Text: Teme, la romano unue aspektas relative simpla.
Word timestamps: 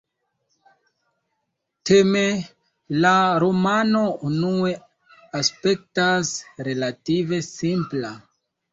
Teme, 1.89 2.23
la 3.07 3.13
romano 3.45 4.03
unue 4.31 4.75
aspektas 5.43 6.37
relative 6.73 7.47
simpla. 7.55 8.17